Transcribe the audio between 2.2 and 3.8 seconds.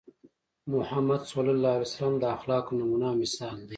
د اخلاقو نمونه او مثال دی.